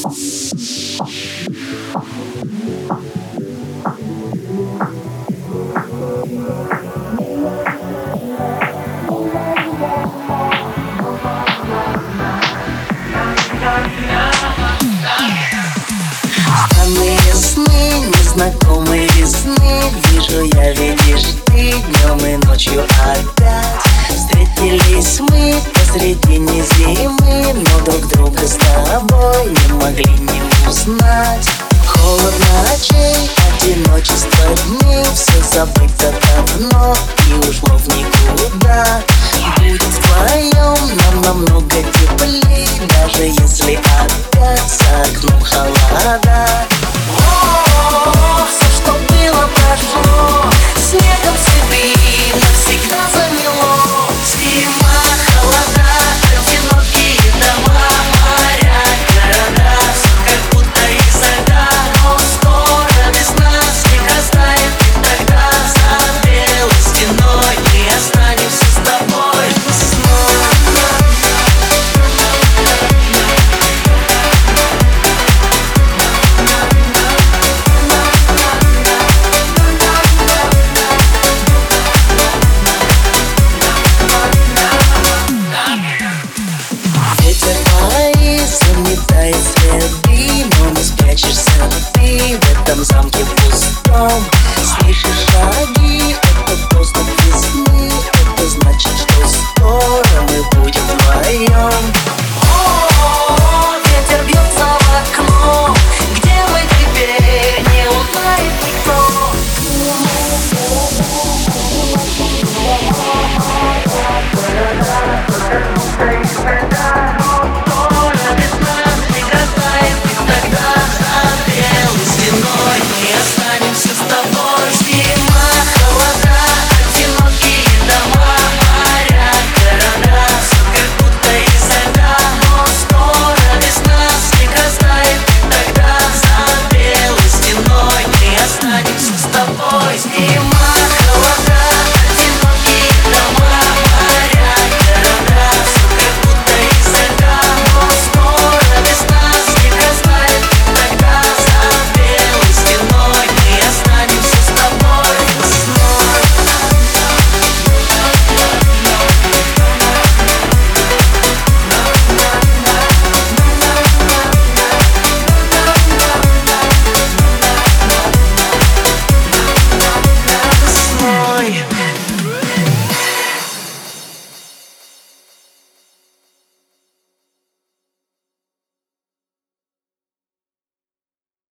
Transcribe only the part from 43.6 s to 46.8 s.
опять за окном холод